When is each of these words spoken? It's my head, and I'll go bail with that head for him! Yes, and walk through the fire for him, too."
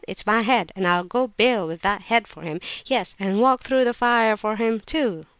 It's 0.07 0.25
my 0.25 0.41
head, 0.41 0.71
and 0.75 0.87
I'll 0.87 1.03
go 1.03 1.27
bail 1.27 1.67
with 1.67 1.83
that 1.83 2.01
head 2.01 2.27
for 2.27 2.41
him! 2.41 2.59
Yes, 2.87 3.15
and 3.19 3.39
walk 3.39 3.61
through 3.61 3.85
the 3.85 3.93
fire 3.93 4.35
for 4.35 4.55
him, 4.55 4.79
too." 4.79 5.27